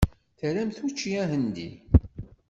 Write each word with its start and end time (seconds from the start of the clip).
Tramt 0.39 0.77
učči 0.85 1.11
ahendi? 1.23 1.69